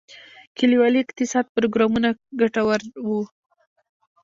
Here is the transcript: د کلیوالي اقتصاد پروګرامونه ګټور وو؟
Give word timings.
د 0.03 0.03
کلیوالي 0.57 0.99
اقتصاد 1.01 1.45
پروګرامونه 1.55 2.09
ګټور 2.39 2.81
وو؟ 3.05 3.21